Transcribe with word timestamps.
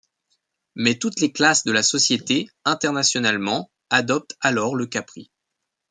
Mais 0.73 0.97
toutes 0.97 1.19
les 1.19 1.31
classes 1.31 1.63
de 1.63 1.71
la 1.71 1.83
société, 1.83 2.49
internationalement, 2.65 3.69
adoptent 3.91 4.35
alors 4.41 4.75
le 4.75 4.87
capri. 4.87 5.29